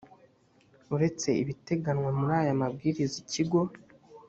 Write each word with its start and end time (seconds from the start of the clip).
uretse 0.95 1.29
ibiteganywa 1.41 2.09
muri 2.17 2.33
aya 2.41 2.59
mabwiriza 2.61 3.15
ikigo 3.23 3.59